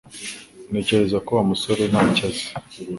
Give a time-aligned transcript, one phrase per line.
[0.69, 2.45] Ntekereza ko Wa musore ntacyo azi